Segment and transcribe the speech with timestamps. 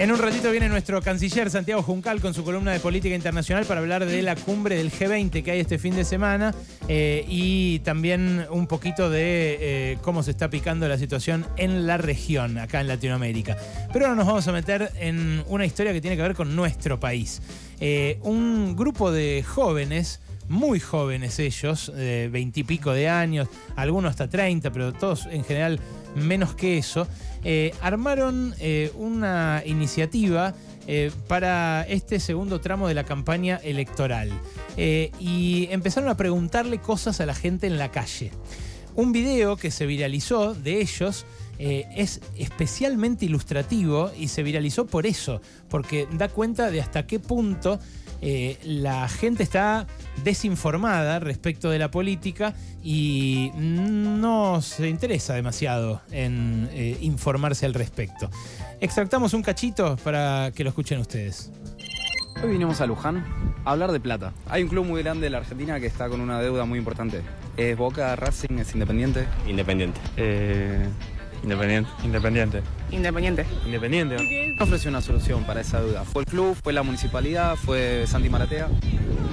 [0.00, 3.80] En un ratito viene nuestro canciller Santiago Juncal con su columna de política internacional para
[3.80, 6.54] hablar de la cumbre del G20 que hay este fin de semana
[6.88, 11.98] eh, y también un poquito de eh, cómo se está picando la situación en la
[11.98, 13.58] región, acá en Latinoamérica.
[13.92, 16.98] Pero ahora nos vamos a meter en una historia que tiene que ver con nuestro
[16.98, 17.42] país.
[17.78, 20.20] Eh, un grupo de jóvenes
[20.50, 25.80] muy jóvenes ellos, veintipico de años, algunos hasta 30, pero todos en general
[26.14, 27.06] menos que eso,
[27.44, 30.54] eh, armaron eh, una iniciativa
[30.86, 34.30] eh, para este segundo tramo de la campaña electoral
[34.76, 38.30] y empezaron a preguntarle cosas a la gente en la calle.
[38.94, 41.26] Un video que se viralizó de ellos
[41.58, 47.78] es especialmente ilustrativo y se viralizó por eso, porque da cuenta de hasta qué punto
[48.22, 49.86] eh, la gente está
[50.22, 58.30] desinformada respecto de la política y no se interesa demasiado en eh, informarse al respecto.
[58.80, 61.50] Extractamos un cachito para que lo escuchen ustedes.
[62.42, 63.24] Hoy vinimos a Luján
[63.64, 64.32] a hablar de plata.
[64.48, 67.20] Hay un club muy grande de la Argentina que está con una deuda muy importante.
[67.56, 69.26] ¿Es Boca, Racing, es Independiente?
[69.46, 70.00] Independiente.
[70.16, 70.86] Eh,
[71.42, 71.90] independiente.
[72.04, 72.62] Independiente.
[72.90, 73.46] Independiente.
[73.64, 74.16] Independiente.
[74.16, 76.04] ¿Quién ofreció una solución para esa deuda?
[76.04, 76.56] ¿Fue el club?
[76.62, 77.56] ¿Fue la municipalidad?
[77.56, 78.68] ¿Fue Santi Maratea?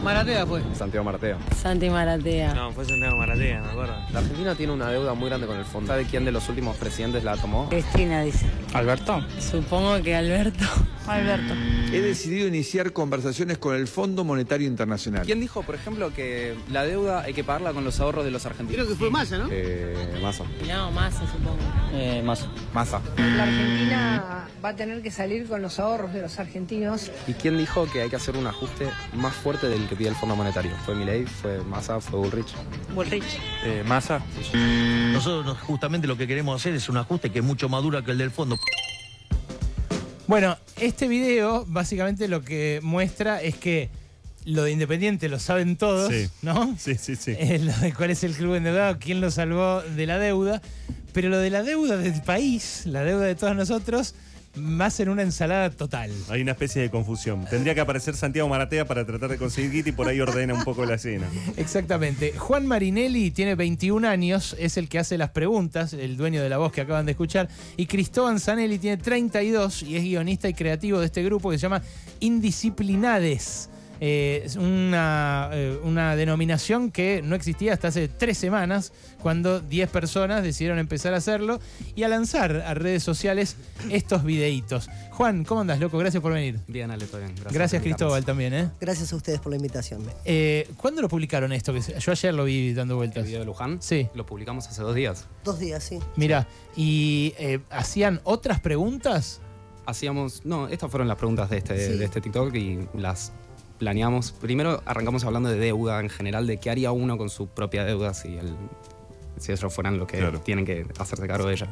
[0.03, 0.61] Maratea fue.
[0.73, 1.37] Santiago Maratea.
[1.61, 2.53] Santi Maratea.
[2.53, 3.93] No, fue Santiago Maratea, me acuerdo.
[4.11, 5.87] La Argentina tiene una deuda muy grande con el fondo.
[5.87, 7.67] ¿Sabe quién de los últimos presidentes la tomó?
[7.69, 8.45] Cristina dice.
[8.73, 9.23] ¿Alberto?
[9.39, 10.65] Supongo que Alberto.
[11.07, 11.53] Alberto.
[11.91, 15.25] He decidido iniciar conversaciones con el Fondo Monetario Internacional.
[15.25, 18.45] ¿Quién dijo, por ejemplo, que la deuda hay que pagarla con los ahorros de los
[18.45, 18.85] argentinos?
[18.85, 19.47] Creo que fue Massa, ¿no?
[19.49, 20.43] Eh, Massa.
[20.67, 21.57] No, Massa supongo.
[21.93, 22.45] Eh, más.
[22.73, 23.01] Massa.
[23.17, 27.09] La Argentina va a tener que salir con los ahorros de los argentinos.
[27.25, 30.15] ¿Y quién dijo que hay que hacer un ajuste más fuerte del que pide el
[30.15, 30.71] Fondo Monetario?
[30.85, 31.25] ¿Fue Milei?
[31.25, 31.99] ¿Fue Massa?
[31.99, 32.47] ¿Fue Bullrich?
[32.93, 33.39] Bullrich.
[33.63, 34.21] Eh, Massa.
[35.13, 38.11] Nosotros justamente lo que queremos hacer es un ajuste que es mucho más duro que
[38.11, 38.57] el del fondo.
[40.27, 43.89] Bueno, este video básicamente lo que muestra es que
[44.45, 46.29] lo de Independiente lo saben todos, Sí.
[46.41, 46.75] ¿no?
[46.77, 47.31] Sí, sí, sí.
[47.37, 50.61] Eh, lo de cuál es el club endeudado, quién lo salvó de la deuda.
[51.13, 54.15] Pero lo de la deuda del país, la deuda de todos nosotros,
[54.85, 56.11] a ser una ensalada total.
[56.29, 57.45] Hay una especie de confusión.
[57.49, 60.63] Tendría que aparecer Santiago Maratea para tratar de conseguir guita y por ahí ordena un
[60.63, 61.27] poco la escena.
[61.57, 62.33] Exactamente.
[62.37, 66.57] Juan Marinelli tiene 21 años, es el que hace las preguntas, el dueño de la
[66.57, 67.49] voz que acaban de escuchar.
[67.77, 71.63] Y Cristóbal Zanelli tiene 32 y es guionista y creativo de este grupo que se
[71.63, 71.81] llama
[72.19, 73.69] Indisciplinades.
[73.99, 79.89] Eh, es una, eh, una denominación que no existía hasta hace tres semanas, cuando 10
[79.89, 81.59] personas decidieron empezar a hacerlo
[81.95, 83.55] y a lanzar a redes sociales
[83.89, 84.89] estos videitos.
[85.11, 85.97] Juan, ¿cómo andas, loco?
[85.97, 86.59] Gracias por venir.
[86.67, 87.33] Bien, Ale, todo bien.
[87.51, 87.81] Gracias.
[87.81, 88.69] Cristóbal, también, ¿eh?
[88.79, 90.03] Gracias a ustedes por la invitación.
[90.25, 91.75] Eh, ¿Cuándo lo publicaron esto?
[91.75, 93.25] Yo ayer lo vi dando El vueltas.
[93.25, 94.07] video de Luján Sí.
[94.13, 95.25] lo publicamos hace dos días.
[95.43, 95.97] Dos días, sí.
[96.15, 99.41] Mira, ¿y eh, hacían otras preguntas?
[99.87, 100.45] Hacíamos.
[100.45, 101.97] No, estas fueron las preguntas de este, Sí.
[101.97, 103.31] de este TikTok y las
[103.77, 104.31] planeamos.
[104.31, 108.13] Primero arrancamos hablando de deuda en general, de qué haría uno con su propia deuda
[108.13, 108.55] si, el,
[109.37, 110.39] si ellos fueran los que Claro.
[110.41, 111.67] tienen que hacerse cargo de ella.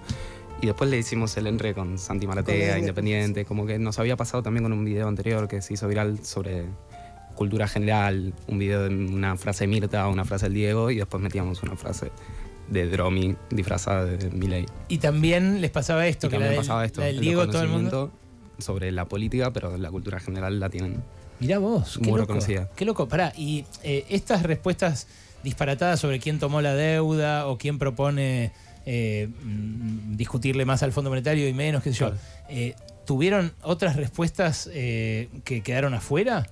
[0.62, 4.42] Y después le hicimos el entre con Santi Maratea, Independiente, como que nos había pasado
[4.42, 6.64] también con un video anterior que se hizo viral sobre
[7.36, 11.22] cultura general, un video de una frase de Mirta, una frase del Diego, y después
[11.22, 12.10] metíamos una frase
[12.70, 14.66] de Dromi disfrazada de Milei.
[14.88, 17.22] Y también les pasaba esto, Y que la también del, pasaba esto, la del el
[17.22, 18.12] Diego, todo el mundo.
[18.58, 21.04] sobre la política, pero la cultura general la tienen.
[21.40, 22.34] Mirá vos, qué Muy loco.
[22.34, 22.70] reconocida.
[22.76, 23.08] Qué loco.
[23.08, 25.08] Pará, y eh, estas respuestas
[25.44, 28.52] disparatadas sobre quién tomó la deuda o quién propone
[28.86, 32.22] eh, mm, discutirle más al Fondo Monetario y menos, qué sé yo, Claro.
[32.50, 32.76] eh,
[33.06, 36.48] ¿tuvieron otras respuestas que quedaron afuera?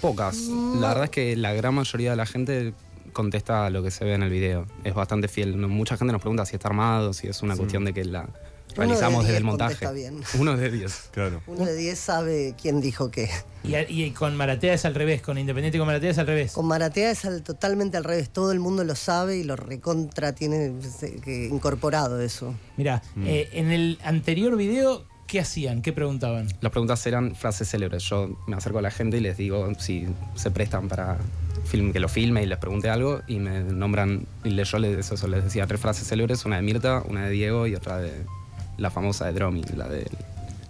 [0.00, 0.36] Pocas.
[0.80, 2.72] La verdad es que la gran mayoría de la gente
[3.12, 4.66] contesta lo que se ve en el video.
[4.84, 5.56] Es bastante fiel.
[5.56, 8.28] Mucha gente nos pregunta si está armado, si es una cuestión de que la
[8.76, 9.92] realizamos de desde el diez montaje.
[9.94, 10.20] bien.
[10.38, 11.10] Uno de 10.
[11.12, 11.42] Claro.
[11.46, 13.28] Uno de diez sabe quién dijo qué.
[13.64, 16.52] Y, con Maratea es al revés, con Independiente y con Maratea es al revés.
[16.52, 18.30] Con Maratea es al- totalmente al revés.
[18.30, 20.72] Todo el mundo lo sabe y lo recontra tiene
[21.24, 22.54] que- incorporado eso.
[22.76, 23.24] Mirá, Mm.
[23.26, 25.82] eh, en el anterior video, ¿qué hacían?
[25.82, 26.48] ¿Qué preguntaban?
[26.62, 28.04] Las preguntas eran frases célebres.
[28.04, 31.18] Yo me acerco a la gente y les digo si se prestan para
[31.66, 35.28] film, que lo filme y les pregunte algo y me nombran, y yo les, eso,
[35.28, 38.24] les decía tres frases célebres, una de Mirta, una de Diego y otra de
[38.78, 40.06] la famosa de Dromi, la de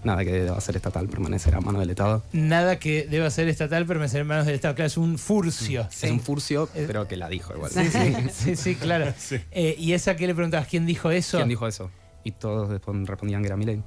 [0.04, 2.22] nada que deba ser estatal, permanecer a mano del Estado.
[2.32, 4.74] Nada que deba ser estatal permanecer en manos del Estado.
[4.74, 5.86] Claro, es un furcio.
[5.90, 7.70] Es un furcio, Eh, pero que la dijo igual.
[7.70, 9.12] Sí, sí, sí, sí, claro.
[9.50, 10.68] Eh, ¿Y esa que le preguntabas?
[10.68, 11.38] ¿Quién dijo eso?
[11.38, 11.90] ¿Quién dijo eso?
[12.24, 13.82] Y todos después respondían que era Milei.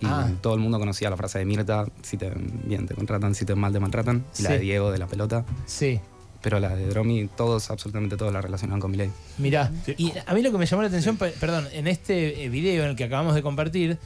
[0.00, 0.30] Y Ah.
[0.40, 2.32] todo el mundo conocía la frase de Mirta, si te
[2.64, 4.24] bien te contratan, si te mal te maltratan.
[4.38, 5.44] Y la de Diego de la pelota.
[5.66, 6.00] Sí.
[6.42, 9.10] Pero la de Dromi, todos, absolutamente todos la relacionaban con Milei.
[9.38, 9.94] Mirá, Sí.
[9.98, 12.84] y a mí lo que me llamó la atención, pe- perdón, en este eh, video
[12.84, 13.98] en el que acabamos de compartir,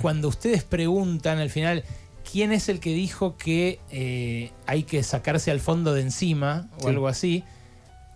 [0.00, 1.84] cuando ustedes preguntan al final
[2.30, 6.82] quién es el que dijo que eh, hay que sacarse al fondo de encima o
[6.82, 6.88] Sí.
[6.88, 7.44] algo así,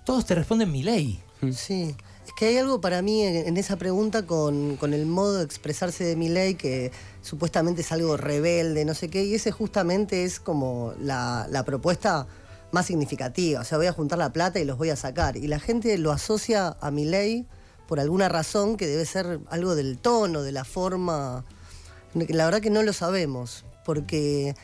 [0.04, 1.18] todos te responden mi ley.
[1.52, 1.94] Sí,
[2.26, 6.04] es que hay algo para mí en, esa pregunta con, con el modo de expresarse
[6.04, 6.92] de mi ley que
[7.22, 12.26] supuestamente es algo rebelde, no sé qué, y ese justamente es como la, la propuesta
[12.74, 13.60] más significativa.
[13.60, 15.36] O sea, voy a juntar la plata y los voy a sacar.
[15.38, 17.46] Y la gente lo asocia a mi ley
[17.88, 21.44] por alguna razón que debe ser algo del tono, de la forma.
[22.14, 24.54] La verdad que no lo sabemos, porque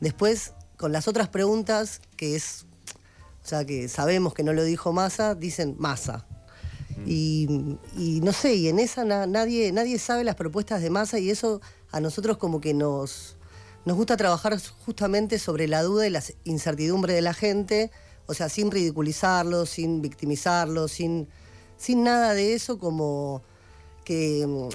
[0.00, 2.66] después con las otras preguntas, que es
[3.42, 6.26] o sea, que sabemos que no lo dijo Massa, dicen Massa.
[7.06, 11.18] Y, y no sé, y en esa na- nadie, nadie sabe las propuestas de Massa
[11.18, 13.36] y eso a nosotros como que nos,
[13.84, 17.90] nos gusta trabajar justamente sobre la duda y la incertidumbre de la gente,
[18.26, 21.28] o sea, sin ridiculizarlo, sin victimizarlo, sin,
[21.76, 23.42] sin nada de eso, como
[24.04, 24.68] que mm,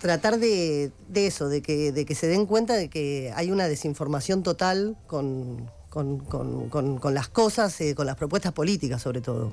[0.00, 3.68] tratar de, de eso, de que, de que se den cuenta de que hay una
[3.68, 6.68] desinformación total con, con, con-
[6.98, 9.52] con- las cosas, eh, con las propuestas políticas sobre todo.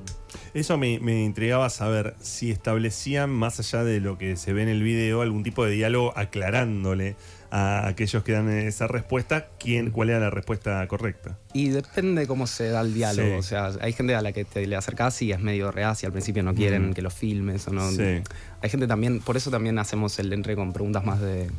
[0.53, 4.69] Eso me, me intrigaba saber si establecían, más allá de lo que se ve en
[4.69, 7.15] el video, algún tipo de diálogo aclarándole
[7.49, 11.37] a aquellos que dan esa respuesta quién, cuál era la respuesta correcta.
[11.53, 13.29] Y depende cómo se da el diálogo.
[13.29, 13.35] Sí.
[13.39, 16.07] O sea, hay gente a la que te le acercás y es medio reacia.
[16.07, 16.93] Al principio no quieren Mm.
[16.93, 17.89] que lo filmes o no.
[17.91, 18.21] Sí.
[18.61, 21.49] Hay gente también, por eso también hacemos el entre con preguntas más de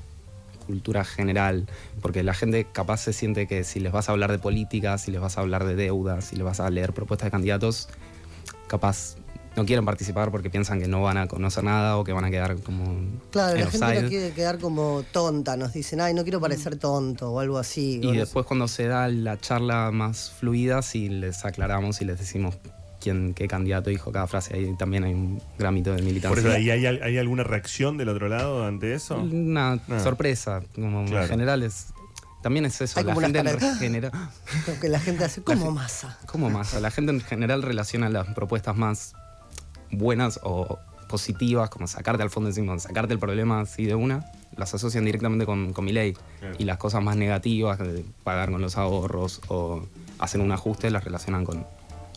[0.67, 1.67] cultura general.
[2.03, 5.11] Porque la gente capaz se siente que si les vas a hablar de política, si
[5.11, 7.89] les vas a hablar de deuda, si les vas a leer propuestas de candidatos,
[8.67, 9.17] capaz
[9.59, 12.31] no quieren participar porque piensan que no van a conocer nada o que van a
[12.31, 12.85] quedar como
[13.31, 16.77] Claro, en la gente no quiere quedar como tonta, nos dicen, ay, no quiero parecer
[16.77, 18.01] tonto o algo así.
[18.03, 22.19] Y no después cuando se da la charla más fluida, sí les aclaramos y les
[22.19, 22.57] decimos
[23.01, 24.55] quién, qué candidato dijo cada frase.
[24.55, 26.31] Ahí también hay un gramito de militancia.
[26.31, 29.17] Por eso, ¿hay, hay, hay alguna reacción del otro lado ante eso?
[29.19, 30.01] Una Ah.
[30.01, 31.25] sorpresa, como Claro.
[31.25, 31.87] en general es...
[32.43, 34.13] También es eso, Hay la como gente en de- general...
[34.69, 36.17] Lo que la gente hace como masa.
[36.27, 36.73] ¿Cómo más?
[36.81, 39.13] La gente en general relaciona las propuestas más
[39.91, 44.75] buenas o positivas, como sacarte al fondo encima, sacarte el problema así de una, las
[44.75, 46.15] asocian directamente con, con mi ley.
[46.41, 46.57] Claro.
[46.59, 49.87] Y las cosas más negativas, de pagar con los ahorros o
[50.19, 51.67] hacer un ajuste, las relacionan con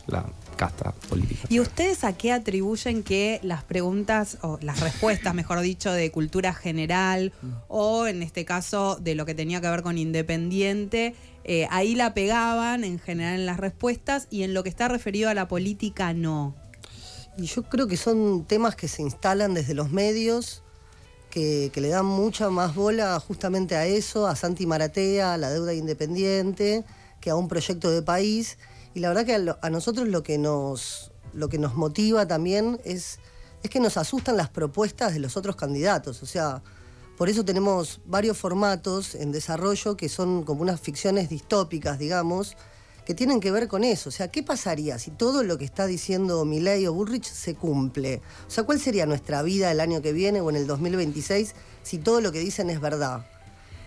[0.06, 0.24] la
[0.56, 1.46] casta política.
[1.48, 6.52] ¿Y ustedes a qué atribuyen que las preguntas, o las respuestas, mejor dicho, de cultura
[6.52, 7.32] general,
[7.68, 11.14] o en este caso de lo que tenía que ver con Independiente,
[11.44, 15.28] eh, ahí la pegaban en general en las respuestas y en lo que está referido
[15.28, 16.54] a la política no?
[17.36, 20.62] Y yo creo que son temas que se instalan desde los medios,
[21.30, 25.50] que, que le dan mucha más bola justamente a eso, a Santi Maratea, a la
[25.50, 26.84] deuda independiente,
[27.20, 28.58] que a un proyecto de país.
[28.92, 33.18] Y la verdad que a, nosotros lo que nos, lo que nos motiva también es,
[33.62, 36.22] es que nos asustan las propuestas de los otros candidatos.
[36.22, 36.62] O sea,
[37.16, 42.56] por eso tenemos varios formatos en desarrollo que son como unas ficciones distópicas, digamos,
[43.04, 44.08] que tienen que ver con eso.
[44.08, 48.20] O sea, ¿qué pasaría si todo lo que está diciendo Milei o Bullrich se cumple?
[48.46, 51.98] O sea, ¿cuál sería nuestra vida el año que viene o en el 2026 si
[51.98, 53.26] todo lo que dicen es verdad?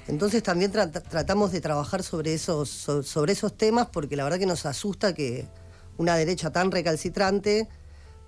[0.08, 4.38] Entonces también tra- tratamos de trabajar sobre esos, so- sobre esos temas porque la verdad
[4.40, 5.48] que nos asusta que
[5.98, 7.68] una derecha tan recalcitrante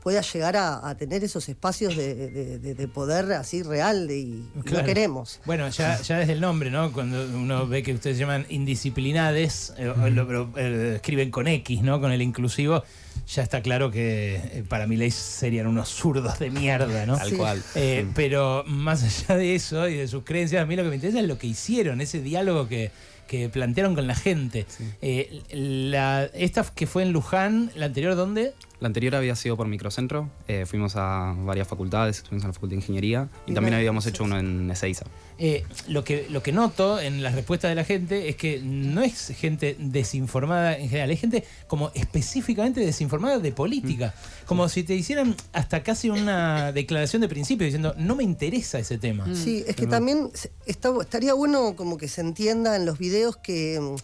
[0.07, 4.42] pueda llegar a, a tener esos espacios de, de- de- de poder así real y
[4.63, 4.80] Claro.
[4.80, 5.42] no queremos.
[5.45, 6.93] Bueno, ya, ya desde el nombre, ¿no?
[6.93, 11.82] Cuando uno ve que ustedes llaman indisciplinades, eh, o lo- lo- eh, escriben con X,
[11.82, 12.00] ¿no?
[12.00, 12.84] Con el inclusivo,
[13.27, 17.17] ya está claro que eh, para mi ley serían unos zurdos de mierda, ¿no?
[17.17, 17.63] Tal cual.
[17.75, 20.95] Eh, Pero más allá de eso y de sus creencias, a mí lo que me
[20.95, 22.91] interesa es lo que hicieron, ese diálogo que,
[23.27, 24.65] que plantearon con la gente.
[25.01, 28.53] Eh, la, esta que fue en Luján, la anterior, ¿dónde?
[28.79, 32.74] La anterior había sido por microcentro, eh, fuimos a varias facultades, estuvimos en la Facultad
[32.74, 35.03] de Ingeniería y Y también no- habíamos hecho uno en Ezeiza.
[35.39, 39.01] Eh, lo, que, lo que noto en las respuestas de la gente es que no
[39.01, 44.14] es gente desinformada en general, es gente como específicamente desinformada de política.
[44.46, 48.98] Como si te hicieran hasta casi una declaración de principio diciendo, no me interesa ese
[48.98, 49.26] tema.
[49.36, 50.30] Sí, es que también
[50.66, 53.96] está- estaría bueno como que se entienda en los videos que, mm,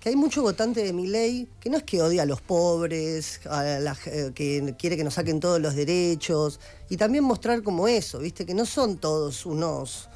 [0.00, 3.40] que hay mucho votante de mi ley que no es que odia a los pobres,
[3.50, 7.88] a la ge- que quiere que nos saquen todos los derechos, y también mostrar como
[7.88, 8.46] eso, ¿viste?
[8.46, 10.08] Que no son todos unos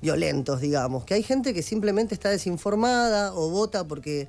[0.00, 4.28] violentos, digamos, que hay gente que simplemente está desinformada o vota porque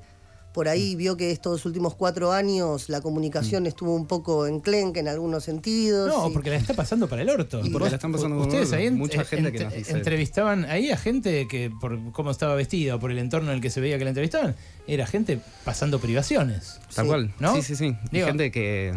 [0.52, 5.08] por ahí vio que estos últimos cuatro años la comunicación estuvo un poco enclenque en
[5.08, 6.08] algunos sentidos.
[6.08, 7.60] No, y- porque la está pasando para el orto.
[7.64, 8.76] Y porque la están pasando Ustedes el orto.
[8.76, 12.54] ahí Mucha en- gente que nos dice- entrevistaban ahí a gente que por cómo estaba
[12.56, 15.40] vestida o por el entorno en el que se veía que la entrevistaban, era gente
[15.64, 16.80] pasando privaciones.
[16.94, 17.08] Tal Sí.
[17.08, 17.34] cual.
[17.38, 17.54] ¿No?
[17.54, 17.96] Sí, sí, sí.
[18.10, 18.92] Digo- gente que,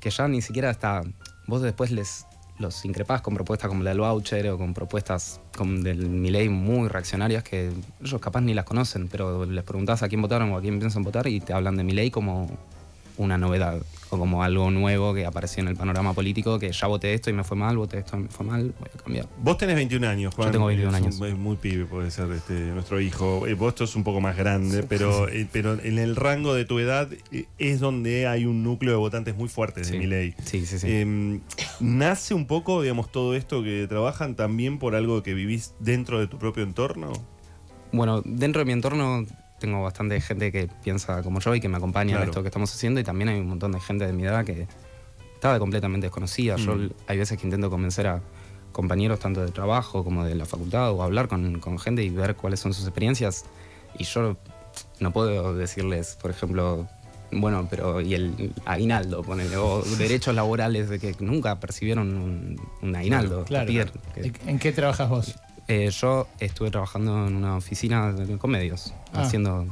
[0.00, 1.02] que ya ni siquiera está.
[1.46, 2.26] Vos después les,
[2.60, 6.88] los increpás con propuestas como la del voucher o con propuestas como del Milei muy
[6.88, 10.60] reaccionarias que ellos capaz ni las conocen, pero les preguntás a quién votaron o a
[10.60, 12.48] quién piensan votar y te hablan de Milei como
[13.20, 17.12] una novedad o como algo nuevo que apareció en el panorama político, que ya voté
[17.14, 19.28] esto y me fue mal, voté esto y me fue mal, voy a cambiar.
[19.42, 20.48] Vos tenés 21 años, Juan.
[20.48, 21.20] Yo tengo 21 Es un- años.
[21.20, 23.46] Es muy pibe, puede ser este, nuestro hijo.
[23.46, 26.78] Eh, Vos sos un poco más grande, pero, eh, pero en el rango de tu
[26.78, 29.98] edad eh, es donde hay un núcleo de votantes muy fuertes de Sí.
[29.98, 30.34] mi ley.
[30.44, 31.40] Sí, sí, sí.
[31.78, 36.26] ¿Nace un poco, digamos, todo esto que trabajan también por algo que vivís dentro de
[36.26, 37.12] tu propio entorno?
[37.92, 39.24] Bueno, dentro de mi entorno
[39.60, 42.24] tengo bastante gente que piensa como yo y que me acompaña Claro.
[42.24, 44.44] en esto que estamos haciendo y también hay un montón de gente de mi edad
[44.44, 44.66] que
[45.34, 46.56] estaba completamente desconocida.
[46.56, 46.90] Yo Mm.
[47.06, 48.20] hay veces que intento convencer a
[48.72, 52.34] compañeros tanto de trabajo como de la facultad o hablar con, con gente y ver
[52.36, 53.44] cuáles son sus experiencias
[53.98, 54.36] y yo
[55.00, 56.88] no puedo decirles, por ejemplo,
[57.32, 62.96] bueno, pero y el aguinaldo, ponele, o derechos laborales de que nunca percibieron un, un
[62.96, 63.44] aguinaldo.
[63.44, 63.66] Claro.
[64.14, 65.34] Que- ¿En qué trabajas vos?
[65.70, 69.22] Eh, yo estuve trabajando en una oficina de- con medios, Ah.
[69.22, 69.66] haciendo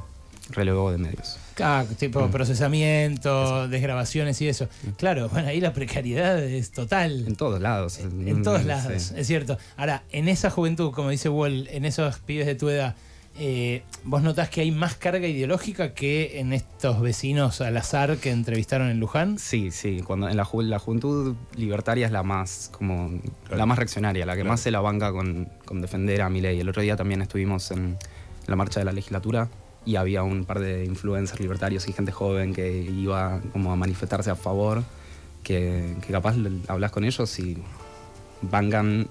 [0.50, 1.37] relevo de medios.
[1.61, 2.31] Ah, tipo Mm.
[2.31, 4.69] procesamiento, desgrabaciones y eso.
[4.97, 7.26] Claro, bueno, ahí la precariedad es total.
[7.26, 7.99] En todos lados.
[7.99, 9.14] En todos Mm, lados, sí.
[9.17, 9.59] es cierto.
[9.76, 12.95] Ahora, en esa juventud, como dice Wall, en esos pibes de tu edad,
[13.38, 18.30] eh, ¿vos notás que hay más carga ideológica que en estos vecinos al azar que
[18.30, 19.38] entrevistaron en Luján?
[19.38, 20.00] Sí, sí.
[20.04, 23.11] Cuando en la, ju- la juventud libertaria es la más como
[23.50, 24.50] la más reaccionaria, la que Claro.
[24.52, 26.61] más se la banca con, con defender a Milei.
[26.61, 27.97] El otro día también estuvimos en
[28.47, 29.49] la marcha de la legislatura
[29.87, 34.30] y había un par de influencers libertarios y gente joven que iba como a manifestarse
[34.30, 34.83] a favor,
[35.42, 36.35] que, que capaz
[36.66, 37.57] hablas con ellos y
[38.42, 39.09] bancan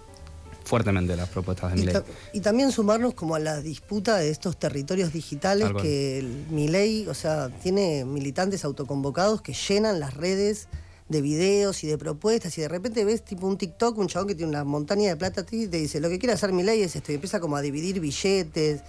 [0.67, 1.93] fuertemente las propuestas de Y, Milei.
[1.93, 5.83] ta- y también sumarnos como a la disputa de estos territorios digitales Tal cual.
[5.83, 10.67] que Milei, o sea, tiene militantes autoconvocados que llenan las redes
[11.09, 14.35] de videos y de propuestas y de repente ves tipo un TikTok, un chabón que
[14.35, 17.13] tiene una montaña de plata y te dice, lo que quiere hacer Milei es esto
[17.13, 18.81] y empieza como a dividir billetes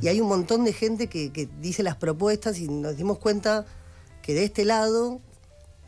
[0.00, 3.64] y hay un montón de gente que, que dice las propuestas y nos dimos cuenta
[4.22, 5.20] que de este lado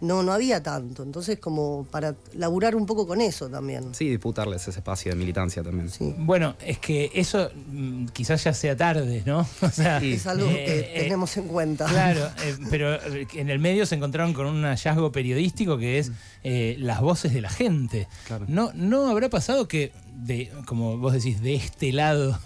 [0.05, 3.95] no, no había tanto, entonces como para laburar un poco con eso también.
[3.95, 5.91] Sí, disputarles ese espacio de militancia también.
[6.19, 9.47] Bueno, es que eso mm, quizás ya sea tarde, ¿no?
[9.63, 11.87] O sea, Es algo eh, que eh, tenemos en cuenta.
[11.87, 16.77] Claro, eh, pero en el medio se encontraron con un hallazgo periodístico que es eh,
[16.79, 18.07] las voces de la gente.
[18.47, 22.39] No, no habrá pasado que, de, como vos decís, de este lado,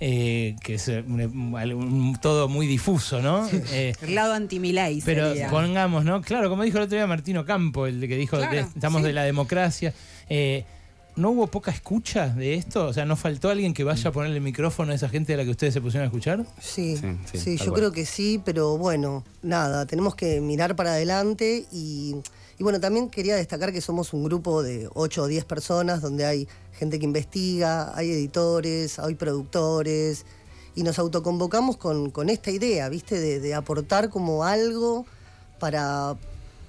[0.00, 3.48] eh, que es eh, un- un- todo muy difuso, ¿no?
[3.72, 5.48] Eh, El lado anti-Milei pero sería.
[5.48, 6.20] pongamos, ¿no?
[6.22, 9.00] Claro, como dijo el otro día Martino Campo, el de que dijo, Claro, de- estamos
[9.02, 9.06] sí.
[9.08, 9.94] de la democracia.
[10.28, 10.64] Eh,
[11.16, 12.88] ¿No hubo poca escucha de esto?
[12.88, 15.38] O sea, ¿no faltó alguien que vaya a ponerle el micrófono a esa gente a
[15.38, 16.44] la que ustedes se pusieron a escuchar?
[16.60, 17.74] Sí, Sí, sí, yo cual.
[17.80, 22.16] creo que sí, pero bueno, nada, tenemos que mirar para adelante y,
[22.58, 26.24] y bueno, también quería destacar que somos un grupo de 8 o 10 personas donde
[26.24, 30.24] hay gente que investiga, hay editores, hay productores
[30.74, 33.18] y nos autoconvocamos con, con esta idea, ¿viste?
[33.18, 35.06] De, de aportar como algo
[35.58, 36.16] para,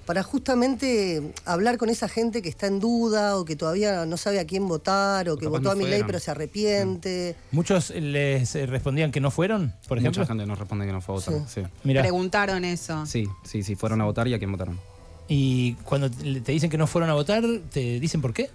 [0.06, 4.40] para justamente hablar con esa gente que está en duda o que todavía no sabe
[4.40, 7.36] a quién votar o que capaz votó no a mi ley pero se arrepiente.
[7.50, 10.22] Muchos les eh, respondían que no fueron, por ejemplo.
[10.22, 11.48] Mucha gente nos responde que no fue a votar.
[11.48, 11.62] Sí.
[11.82, 13.04] Preguntaron eso.
[13.04, 14.78] Sí, sí, sí, fueron a votar y a quién votaron.
[15.28, 18.50] Y cuando te dicen que no fueron a votar, ¿te dicen por qué?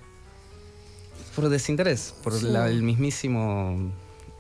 [1.36, 2.46] Por desinterés, por Sí.
[2.48, 3.92] la, el mismísimo,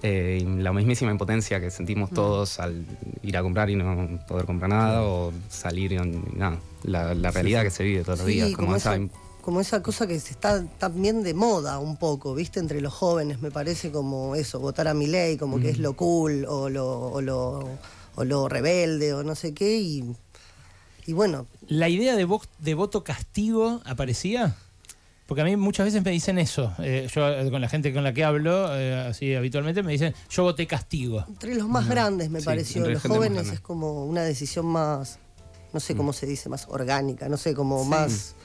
[0.02, 2.16] eh, la mismísima impotencia que sentimos Mm.
[2.16, 2.86] todos al
[3.22, 5.98] ir a comprar y no poder comprar nada o salir y
[6.36, 6.60] nada.
[6.84, 8.50] La, la realidad que se vive todos los Sí, días.
[8.52, 9.08] Como como esa, esa-
[9.42, 12.60] como esa cosa que se está también de moda un poco, ¿viste?
[12.60, 15.94] Entre los jóvenes, me parece como eso, votar a mi ley, como que es lo
[15.96, 17.70] cool o lo, o lo,
[18.16, 19.78] o lo rebelde o no sé qué.
[19.80, 20.16] Y,
[21.06, 24.56] y bueno, ¿La idea de, vo- de voto castigo aparecía?
[25.26, 26.74] Porque a mí muchas veces me dicen eso.
[26.80, 30.14] Eh, yo eh, con la gente con la que hablo, eh, así habitualmente, me dicen,
[30.30, 31.24] yo voté castigo.
[31.28, 35.20] entre los más grandes me Sí, pareció, los jóvenes es como una decisión más,
[35.72, 37.90] no sé cómo se dice, más orgánica, no sé, como Sí.
[37.90, 38.36] más...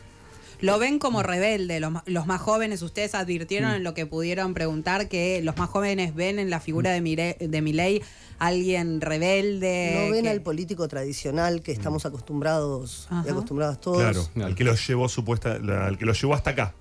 [0.61, 3.75] Lo ven como rebelde, los, los más jóvenes, ustedes advirtieron Mm.
[3.77, 7.37] en lo que pudieron preguntar que los más jóvenes ven en la figura de, Mire-
[7.39, 8.03] de Milei
[8.39, 10.05] alguien rebelde.
[10.07, 13.31] No ven que- al político tradicional que estamos acostumbrados y Ajá.
[13.31, 13.99] acostumbradas todos.
[13.99, 16.75] Claro, al que lo llevó supuesta, la- al que lo llevó hasta acá.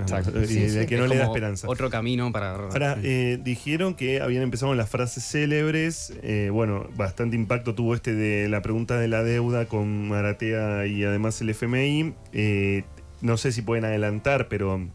[0.00, 0.40] Exacto.
[0.40, 0.86] Y Sí, sí.
[0.86, 1.66] que Es no le da esperanza.
[1.68, 2.52] Otro camino para.
[2.54, 6.12] Ahora, eh, dijeron que habían empezado con las frases célebres.
[6.22, 11.02] eh, bueno, bastante impacto tuvo este de la pregunta de la deuda con Maratea y
[11.02, 12.14] además el FMI.
[12.32, 12.84] Eh,
[13.20, 14.86] no sé si pueden adelantar, pero.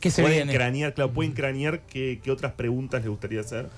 [0.00, 0.54] ¿Qué se pueden viene?
[0.54, 3.68] cranear, claro, pueden cranear qué, qué otras preguntas les gustaría hacer.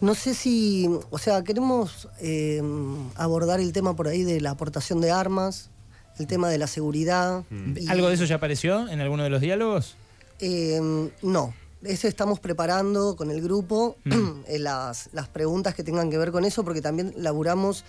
[0.00, 2.60] No sé si, o sea, queremos eh,
[3.14, 5.70] abordar el tema por ahí de la aportación de armas,
[6.18, 7.44] el tema de la seguridad.
[7.76, 9.94] y- ¿Algo de eso ya apareció en alguno de los diálogos?
[10.40, 10.80] Eh,
[11.22, 11.54] no.
[11.84, 13.96] Ese estamos preparando con el grupo
[14.48, 17.84] eh, las, las preguntas que tengan que ver con eso, porque también laburamos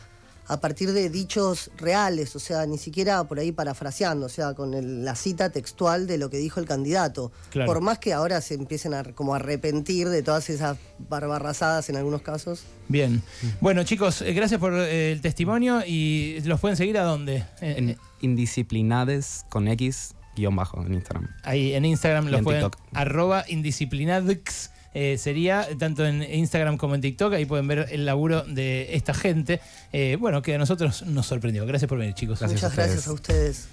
[0.48, 4.74] a partir de dichos reales, o sea, ni siquiera por ahí parafraseando, o sea, con
[4.74, 7.32] el- la cita textual de lo que dijo el candidato.
[7.50, 7.72] Claro.
[7.72, 10.78] Por más que ahora se empiecen a como a arrepentir de todas esas
[11.10, 12.64] barbarrazadas en algunos casos.
[12.90, 13.22] Bien.
[13.62, 17.46] Bueno, chicos, eh, gracias por eh, el testimonio y los pueden seguir a dónde?
[17.62, 21.28] Eh, En indisciplinades con X guion bajo en Instagram.
[21.44, 22.64] Ahí en Instagram los en pueden.
[22.64, 22.82] TikTok.
[22.94, 24.72] Arroba indisciplinadx.
[24.94, 27.34] Eh, sería tanto en Instagram como en TikTok.
[27.34, 29.60] Ahí pueden ver el laburo de esta gente.
[29.92, 31.66] eh, bueno, que a nosotros nos sorprendió.
[31.66, 32.42] Gracias por venir, chicos.
[32.42, 33.68] Muchas gracias a ustedes.